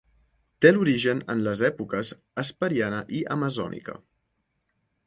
[0.65, 2.13] Té l'origen en les èpoques
[2.45, 4.01] hesperiana i amazònica.